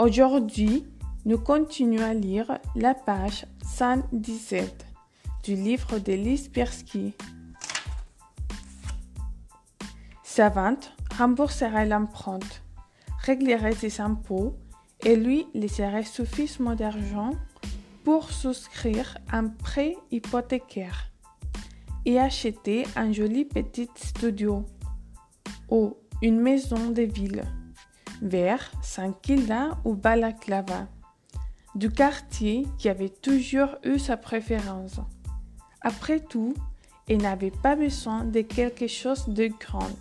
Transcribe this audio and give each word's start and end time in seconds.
Aujourd'hui, 0.00 0.86
nous 1.24 1.38
continuons 1.38 2.04
à 2.04 2.14
lire 2.14 2.60
la 2.76 2.94
page 2.94 3.46
117 3.64 4.86
du 5.42 5.56
livre 5.56 5.98
de 5.98 6.12
Lise 6.12 6.46
Pierski. 6.46 7.14
Sa 10.22 10.52
rembourserait 11.18 11.86
l'empreinte, 11.86 12.62
réglerait 13.24 13.74
ses 13.74 14.00
impôts 14.00 14.54
et 15.04 15.16
lui 15.16 15.48
laisserait 15.52 16.04
suffisamment 16.04 16.76
d'argent 16.76 17.32
pour 18.04 18.30
souscrire 18.30 19.18
un 19.32 19.48
prêt 19.48 19.96
hypothécaire 20.12 21.10
et 22.04 22.20
acheter 22.20 22.86
un 22.94 23.10
joli 23.10 23.44
petit 23.44 23.88
studio 23.96 24.64
ou 25.68 25.96
une 26.22 26.38
maison 26.38 26.90
de 26.90 27.02
ville 27.02 27.42
vers 28.22 28.70
Saint-Kilda 28.82 29.78
ou 29.84 29.94
Balaclava, 29.94 30.86
du 31.74 31.90
quartier 31.90 32.66
qui 32.78 32.88
avait 32.88 33.08
toujours 33.08 33.76
eu 33.84 33.98
sa 33.98 34.16
préférence. 34.16 35.00
Après 35.82 36.20
tout, 36.20 36.54
il 37.08 37.18
n'avait 37.18 37.50
pas 37.50 37.76
besoin 37.76 38.24
de 38.24 38.40
quelque 38.40 38.86
chose 38.86 39.28
de 39.28 39.46
grand, 39.46 39.96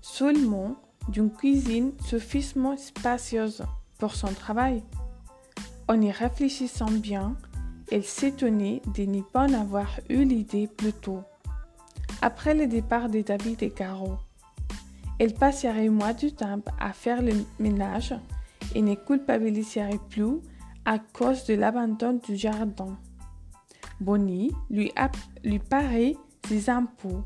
seulement 0.00 0.76
d'une 1.08 1.30
cuisine 1.30 1.92
suffisamment 2.04 2.76
spacieuse 2.76 3.64
pour 3.98 4.14
son 4.14 4.32
travail. 4.32 4.82
En 5.88 6.00
y 6.00 6.10
réfléchissant 6.10 6.90
bien, 6.90 7.36
elle 7.90 8.04
s'étonnait 8.04 8.80
de 8.94 9.02
n'y 9.02 9.22
pas 9.22 9.46
en 9.46 9.52
avoir 9.52 10.00
eu 10.08 10.24
l'idée 10.24 10.66
plus 10.66 10.92
tôt. 10.92 11.22
Après 12.22 12.54
le 12.54 12.66
départ 12.66 13.08
de 13.08 13.20
David 13.20 13.62
et 13.62 13.70
Caro, 13.70 14.16
elle 15.22 15.34
passerait 15.34 15.88
moins 15.88 16.14
du 16.14 16.32
temps 16.32 16.60
à 16.80 16.92
faire 16.92 17.22
le 17.22 17.32
ménage 17.60 18.12
et 18.74 18.82
ne 18.82 18.96
culpabiliserait 18.96 20.00
plus 20.10 20.40
à 20.84 20.98
cause 20.98 21.44
de 21.44 21.54
l'abandon 21.54 22.20
du 22.26 22.34
jardin. 22.34 22.98
Bonnie 24.00 24.50
lui, 24.68 24.90
lui 25.44 25.60
paraît 25.60 26.16
ses 26.48 26.68
impôts 26.68 27.22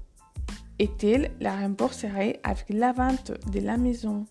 et 0.79 0.91
elle 1.05 1.31
la 1.41 1.57
rembourserait 1.57 2.39
avec 2.45 2.67
la 2.69 2.93
vente 2.93 3.33
de 3.51 3.61
la 3.61 3.79
maison. 3.79 4.27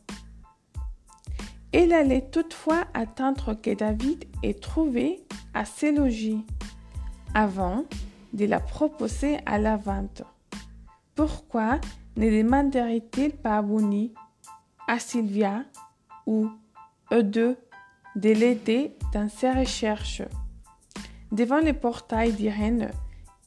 Elle 1.71 1.91
allait 1.91 2.30
toutefois 2.30 2.86
attendre 2.93 3.55
que 3.55 3.73
David 3.73 4.25
ait 4.43 4.53
trouvé 4.53 5.25
assez 5.55 5.91
logis 5.91 6.45
avant 7.33 7.83
de 8.31 8.45
la 8.45 8.59
proposer 8.59 9.39
à 9.47 9.58
la 9.58 9.75
vente. 9.75 10.21
Pourquoi 11.16 11.80
ne 12.17 12.30
demanderait-il 12.30 13.31
pas 13.31 13.58
à 13.58 13.61
Bonnie, 13.61 14.13
à 14.88 14.99
Sylvia 14.99 15.63
ou 16.25 16.49
eux 17.11 17.23
deux 17.23 17.58
de 18.16 18.30
l'aider 18.30 18.95
dans 19.13 19.30
ses 19.30 19.52
recherches? 19.52 20.21
Devant 21.31 21.59
le 21.59 21.73
portail 21.73 22.31
d'Irène, 22.33 22.92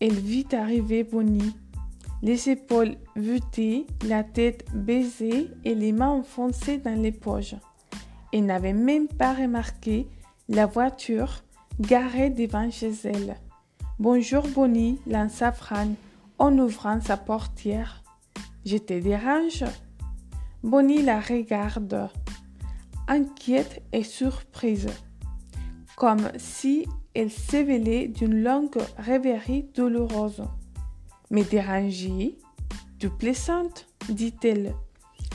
elle 0.01 0.19
vit 0.19 0.47
arriver 0.53 1.05
Bonnie, 1.05 1.57
les 2.23 2.51
épaules 2.51 2.97
voûtées, 3.17 3.87
la 4.07 4.25
tête 4.25 4.65
baisée 4.75 5.51
et 5.65 5.75
les 5.75 5.93
mains 5.93 6.11
enfoncées 6.11 6.79
dans 6.79 7.01
les 7.01 7.13
poches. 7.13 7.55
Elle 8.33 8.47
n'avait 8.47 8.75
même 8.75 9.09
pas 9.09 9.33
remarqué 9.33 10.07
la 10.49 10.67
voiture 10.67 11.43
garée 11.81 12.31
devant 12.31 12.71
chez 12.71 12.93
elle. 13.05 13.37
Bonjour 13.99 14.47
Bonnie, 14.49 15.01
lança 15.07 15.53
Fran 15.53 15.95
en 16.39 16.59
ouvrant 16.59 17.01
sa 17.01 17.17
portière. 17.17 18.03
Je 18.65 18.77
te 18.77 18.99
dérange? 18.99 19.65
Bonnie 20.63 21.03
la 21.03 21.21
regarde, 21.21 22.11
inquiète 23.07 23.83
et 23.93 24.03
surprise, 24.03 24.89
comme 25.97 26.31
si 26.37 26.87
elle 27.15 27.31
s'éveillait 27.31 28.09
d'une 28.09 28.43
longue 28.43 28.79
rêverie 28.97 29.69
douloureuse. 29.75 30.43
Mais 31.31 31.45
dérangée, 31.45 32.39
tu 32.99 33.09
plaisantes? 33.11 33.87
dit-elle, 34.09 34.75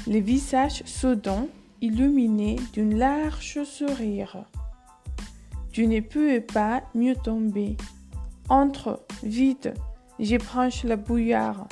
le 0.07 0.19
visage 0.19 0.83
soudain 0.85 1.47
illuminé 1.81 2.56
d'un 2.75 2.95
large 2.95 3.63
sourire. 3.63 4.45
Tu 5.72 5.88
ne 5.88 6.00
peux 6.00 6.41
pas 6.41 6.83
mieux 6.95 7.16
tomber. 7.16 7.78
Entre, 8.50 9.06
vite, 9.23 9.69
j'ébranche 10.19 10.83
la 10.83 10.95
bouillarde. 10.95 11.67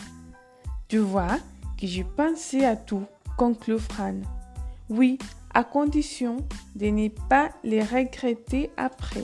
Tu 0.91 0.97
vois 0.97 1.37
que 1.79 1.87
j'ai 1.87 2.03
pensé 2.03 2.65
à 2.65 2.75
tout, 2.75 3.05
conclut 3.37 3.79
Fran. 3.79 4.15
Oui, 4.89 5.17
à 5.53 5.63
condition 5.63 6.45
de 6.75 6.87
ne 6.87 7.07
pas 7.07 7.51
les 7.63 7.81
regretter 7.81 8.71
après. 8.75 9.23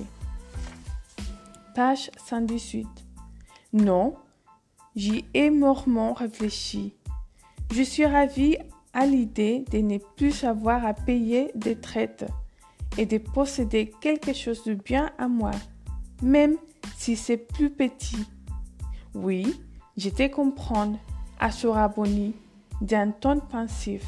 Page 1.76 2.10
118. 2.26 2.88
Non, 3.74 4.16
j'y 4.96 5.26
ai 5.34 5.50
mortement 5.50 6.14
réfléchi. 6.14 6.94
Je 7.74 7.82
suis 7.84 8.06
ravie 8.06 8.56
à 8.94 9.06
l'idée 9.06 9.66
de 9.70 9.80
ne 9.80 9.98
plus 10.16 10.46
avoir 10.46 10.86
à 10.86 10.94
payer 10.94 11.52
des 11.54 11.76
traites 11.76 12.26
et 12.98 13.06
de 13.06 13.18
posséder 13.18 13.92
quelque 14.00 14.32
chose 14.32 14.64
de 14.64 14.74
bien 14.74 15.12
à 15.18 15.28
moi, 15.28 15.52
même 16.22 16.56
si 16.96 17.18
c'est 17.18 17.36
plus 17.36 17.70
petit. 17.70 18.26
Oui, 19.14 19.54
je 19.98 20.10
te 20.10 20.34
comprends, 20.34 20.98
assura 21.40 21.88
Bonnie 21.88 22.36
d'un 22.82 23.12
ton 23.12 23.40
pensif. 23.40 24.04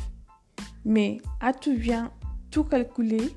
Mais 0.86 1.20
as-tu 1.42 1.76
bien 1.76 2.12
tout 2.52 2.64
calculé 2.64 3.36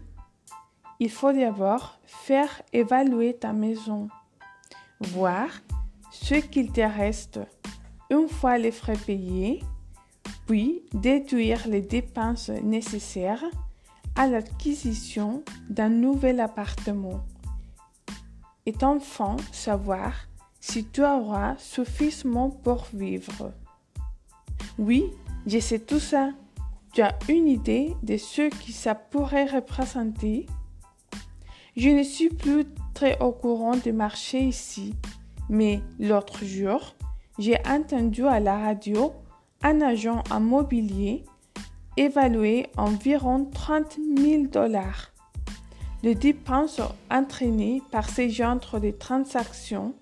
Il 1.00 1.10
faut 1.10 1.32
d'abord 1.32 1.98
faire 2.04 2.62
évaluer 2.72 3.34
ta 3.34 3.52
maison, 3.52 4.08
voir 5.00 5.48
ce 6.10 6.34
qu'il 6.34 6.72
te 6.72 6.80
reste 6.80 7.40
une 8.10 8.28
fois 8.28 8.58
les 8.58 8.72
frais 8.72 8.98
payés, 9.06 9.62
puis 10.46 10.82
déduire 10.92 11.66
les 11.66 11.80
dépenses 11.80 12.50
nécessaires 12.50 13.44
à 14.14 14.26
l'acquisition 14.26 15.42
d'un 15.70 15.88
nouvel 15.88 16.40
appartement. 16.40 17.24
Et 18.66 18.74
enfin 18.82 19.36
savoir 19.50 20.12
si 20.60 20.84
tu 20.84 21.02
auras 21.02 21.56
suffisamment 21.58 22.50
pour 22.50 22.86
vivre. 22.92 23.52
Oui, 24.78 25.04
je 25.46 25.58
sais 25.58 25.78
tout 25.78 26.00
ça. 26.00 26.30
Tu 26.92 27.02
as 27.02 27.18
une 27.28 27.48
idée 27.48 27.94
de 28.02 28.16
ce 28.16 28.48
que 28.48 28.72
ça 28.72 28.94
pourrait 28.94 29.46
représenter 29.46 30.46
Je 31.76 31.88
ne 31.88 32.02
suis 32.02 32.28
plus 32.28 32.64
très 32.94 33.18
au 33.20 33.32
courant 33.32 33.76
du 33.76 33.92
marché 33.92 34.40
ici, 34.40 34.94
mais 35.48 35.80
l'autre 35.98 36.44
jour, 36.44 36.94
j'ai 37.38 37.56
entendu 37.66 38.26
à 38.26 38.40
la 38.40 38.58
radio 38.58 39.12
un 39.62 39.80
agent 39.80 40.22
immobilier 40.30 41.24
évaluer 41.96 42.66
environ 42.76 43.44
30 43.44 43.98
000 44.16 44.46
dollars. 44.46 45.12
Les 46.02 46.14
dépenses 46.14 46.80
entraînées 47.10 47.82
par 47.90 48.08
ces 48.08 48.28
genres 48.30 48.80
de 48.80 48.90
transactions 48.90 49.94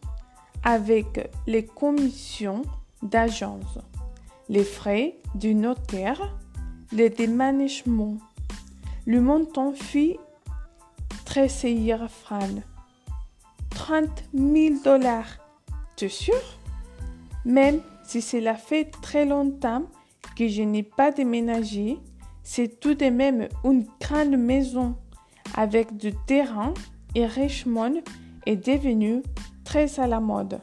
avec 0.63 1.31
les 1.47 1.65
commissions 1.65 2.63
d'agence 3.03 3.79
les 4.51 4.65
frais 4.65 5.15
du 5.37 5.55
notaire, 5.55 6.37
les 6.91 7.09
déménagements. 7.09 8.19
Le 9.07 9.21
montant 9.21 9.73
fit 9.73 10.19
tressaillir 11.25 12.11
Fran. 12.11 12.49
30 13.71 14.09
000 14.35 14.75
dollars, 14.85 15.39
tu 15.97 16.07
es 16.07 16.09
sûr? 16.09 16.35
Même 17.45 17.81
si 18.03 18.21
cela 18.21 18.55
fait 18.55 18.91
très 19.01 19.25
longtemps 19.25 19.85
que 20.37 20.49
je 20.49 20.63
n'ai 20.63 20.83
pas 20.83 21.13
déménagé, 21.13 21.99
c'est 22.43 22.81
tout 22.81 22.95
de 22.95 23.07
même 23.07 23.49
une 23.63 23.87
grande 24.01 24.37
maison 24.37 24.97
avec 25.55 25.97
du 25.97 26.13
terrain 26.27 26.75
et 27.15 27.25
Richmond 27.25 28.03
est 28.47 28.57
devenu 28.57 29.23
très 29.63 30.01
à 30.01 30.09
la 30.09 30.19
mode. 30.19 30.61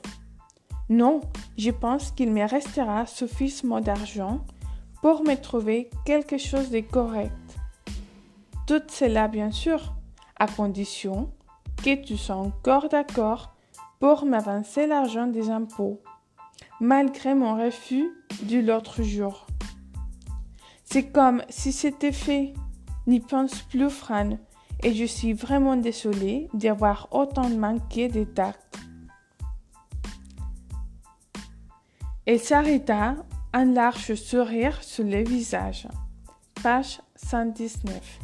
Non, 0.89 1.21
je 1.57 1.71
pense 1.71 2.11
qu'il 2.11 2.31
me 2.31 2.47
restera 2.47 3.05
suffisamment 3.05 3.81
d'argent 3.81 4.45
pour 5.01 5.23
me 5.23 5.35
trouver 5.35 5.89
quelque 6.05 6.37
chose 6.37 6.69
de 6.69 6.79
correct. 6.79 7.31
Tout 8.67 8.81
cela, 8.89 9.27
bien 9.27 9.51
sûr, 9.51 9.93
à 10.37 10.47
condition 10.47 11.29
que 11.83 11.95
tu 11.95 12.17
sois 12.17 12.35
encore 12.35 12.89
d'accord 12.89 13.53
pour 13.99 14.25
m'avancer 14.25 14.87
l'argent 14.87 15.27
des 15.27 15.49
impôts, 15.49 16.01
malgré 16.79 17.33
mon 17.33 17.57
refus 17.57 18.09
du 18.43 18.61
l'autre 18.61 19.03
jour. 19.03 19.47
C'est 20.83 21.11
comme 21.11 21.43
si 21.49 21.71
c'était 21.71 22.11
fait. 22.11 22.53
N'y 23.07 23.19
pense 23.19 23.61
plus, 23.61 23.89
Fran, 23.89 24.37
et 24.83 24.93
je 24.93 25.05
suis 25.05 25.33
vraiment 25.33 25.77
désolée 25.77 26.49
d'avoir 26.53 27.07
autant 27.11 27.49
manqué 27.49 28.09
de 28.09 28.25
tact. 28.25 28.66
Elle 32.29 32.41
s'arrêta, 32.41 33.15
un 33.53 33.63
large 33.63 34.15
sourire 34.15 34.83
sur 34.83 35.05
le 35.05 35.23
visage. 35.23 35.87
Page 36.61 36.99
119. 37.15 38.19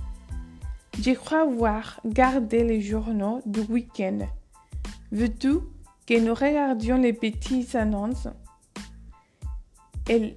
Je 1.00 1.12
crois 1.12 1.46
voir 1.46 2.02
gardé 2.04 2.66
les 2.66 2.82
journaux 2.82 3.40
du 3.46 3.62
week-end. 3.62 4.28
Veux-tu 5.14 5.60
que 6.06 6.20
nous 6.20 6.34
regardions 6.34 6.98
les 6.98 7.14
petites 7.14 7.76
annonces? 7.76 8.28
Elles 10.10 10.36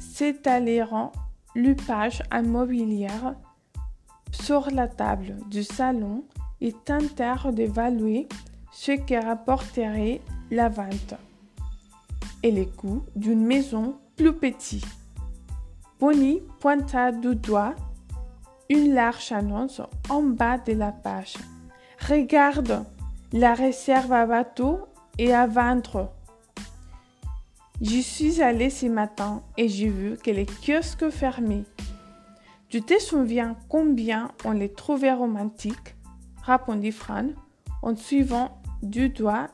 s'étaleront 0.00 1.12
l'upage 1.54 2.20
immobilière 2.32 3.36
sur 4.32 4.68
la 4.72 4.88
table 4.88 5.36
du 5.52 5.62
salon 5.62 6.24
et 6.60 6.72
tentèrent 6.72 7.52
d'évaluer 7.52 8.26
ce 8.72 8.90
que 8.90 9.24
rapporterait 9.24 10.20
la 10.50 10.68
vente 10.68 11.14
et 12.44 12.50
les 12.50 12.66
coûts 12.66 13.02
d'une 13.16 13.44
maison 13.44 13.96
plus 14.16 14.34
petite. 14.34 14.86
Bonnie 15.98 16.42
pointa 16.60 17.10
du 17.10 17.34
doigt 17.34 17.74
une 18.68 18.94
large 18.94 19.32
annonce 19.32 19.80
en 20.10 20.22
bas 20.22 20.58
de 20.58 20.72
la 20.74 20.92
page. 20.92 21.34
Regarde, 22.06 22.84
la 23.32 23.54
réserve 23.54 24.12
à 24.12 24.26
bateau 24.26 24.80
est 25.18 25.32
à 25.32 25.46
vendre. 25.46 26.12
J'y 27.80 28.02
suis 28.02 28.42
allée 28.42 28.70
ce 28.70 28.86
matin 28.86 29.42
et 29.56 29.68
j'ai 29.68 29.88
vu 29.88 30.16
que 30.22 30.30
les 30.30 30.46
kiosques 30.46 31.08
fermés. 31.08 31.64
Tu 32.68 32.82
te 32.82 33.00
souviens 33.00 33.56
combien 33.68 34.30
on 34.44 34.52
les 34.52 34.72
trouvait 34.72 35.14
romantiques? 35.14 35.96
répondit 36.42 36.92
Fran 36.92 37.28
en 37.82 37.96
suivant 37.96 38.60
du 38.82 39.08
doigt 39.08 39.48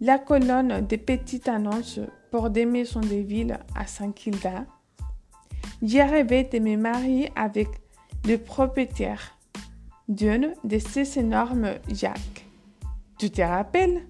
la 0.00 0.18
colonne 0.18 0.86
des 0.86 0.98
petites 0.98 1.48
annonces 1.48 2.00
pour 2.30 2.50
des 2.50 2.66
maisons 2.66 3.00
de 3.00 3.16
ville 3.16 3.58
à 3.74 3.86
Saint-Kilda. 3.86 4.64
J'ai 5.82 6.02
rêvé 6.02 6.44
de 6.44 6.58
me 6.58 6.76
marier 6.76 7.30
avec 7.36 7.68
le 8.26 8.36
propriétaire 8.38 9.38
d'une 10.08 10.54
de 10.64 10.78
ces 10.78 11.18
énormes 11.18 11.74
jacques. 11.88 12.46
Tu 13.18 13.30
te 13.30 13.42
rappelles? 13.42 14.06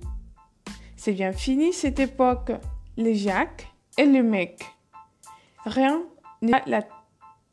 C'est 0.97 1.13
bien 1.13 1.33
fini 1.33 1.73
cette 1.73 2.01
époque, 2.01 2.53
les 2.97 3.15
jacques 3.15 3.69
et 3.99 4.07
le 4.07 4.23
mec. 4.23 4.65
Rien 5.65 6.03
n'est 6.43 6.63
la 6.67 6.83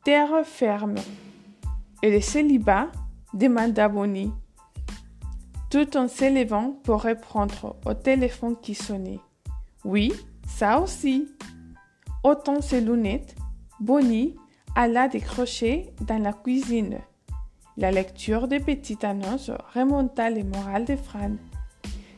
terre 0.04 0.44
ferme. 0.44 0.96
Et 2.02 2.10
le 2.10 2.20
célibat 2.20 2.90
demanda 3.34 3.88
Bonnie, 3.88 4.32
tout 5.72 5.96
en 5.96 6.06
s'élevant 6.06 6.76
pour 6.82 7.00
répondre 7.00 7.76
au 7.86 7.94
téléphone 7.94 8.56
qui 8.60 8.74
sonnait. 8.74 9.20
Oui, 9.86 10.12
ça 10.46 10.78
aussi. 10.78 11.30
Autant 12.22 12.60
ses 12.60 12.82
lunettes, 12.82 13.34
Bonnie 13.80 14.36
alla 14.76 15.08
décrocher 15.08 15.94
dans 16.02 16.22
la 16.22 16.34
cuisine. 16.34 16.98
La 17.78 17.90
lecture 17.90 18.48
des 18.48 18.60
petites 18.60 19.02
annonces 19.02 19.50
remonta 19.72 20.28
les 20.28 20.42
morales 20.42 20.84
de 20.84 20.94
Fran. 20.94 21.36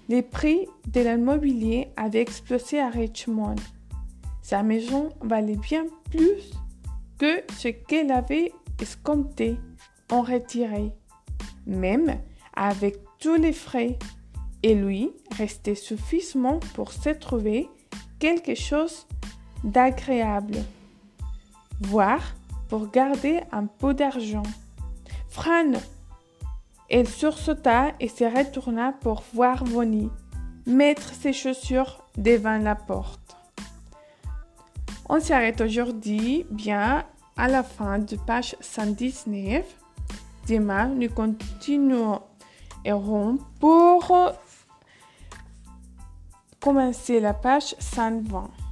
Les 0.09 0.23
prix 0.23 0.67
de 0.89 1.03
l'immobilier 1.03 1.93
avaient 1.97 2.23
explosé 2.23 2.81
à 2.81 2.89
Richmond. 2.89 3.55
Sa 4.43 4.65
maison 4.65 5.11
valait 5.21 5.55
bien 5.55 5.85
plus 6.11 6.51
que 7.19 7.45
ce 7.57 7.69
qu'elle 7.69 8.11
avait 8.11 8.53
escompté 8.83 9.57
en 10.11 10.23
retiré, 10.23 10.91
même 11.69 12.19
avec 12.57 13.04
tous 13.25 13.37
les 13.37 13.55
frais. 13.55 13.99
Et 14.63 14.75
lui 14.75 15.11
restait 15.39 15.75
suffisamment 15.75 16.61
pour 16.75 16.93
se 16.93 17.09
trouver 17.09 17.71
quelque 18.19 18.55
chose 18.55 19.07
d'agréable. 19.63 20.59
Voir 21.81 22.21
pour 22.69 22.91
garder 22.91 23.41
un 23.51 23.65
peu 23.65 23.95
d'argent. 23.95 24.43
Fran 25.29 25.73
Elle 26.91 27.09
sursauta 27.09 27.93
et 27.99 28.09
se 28.09 28.25
retourna 28.25 28.93
pour 28.93 29.23
voir 29.33 29.65
Bonnie 29.65 30.11
mettre 30.67 31.15
ses 31.15 31.33
chaussures 31.33 32.05
devant 32.19 32.59
la 32.59 32.75
porte. 32.75 33.37
On 35.09 35.21
s'arrête 35.21 35.63
aujourd'hui 35.63 36.45
bien 36.51 37.05
à 37.39 37.49
la 37.49 37.63
fin 37.63 37.99
de 37.99 38.17
page 38.17 38.55
119. 38.61 39.65
Demain, 40.47 40.89
nous 40.89 41.09
continuerons 42.85 43.39
pour 43.61 44.35
commencer 46.61 47.21
la 47.21 47.33
page 47.33 47.75
120. 47.79 48.64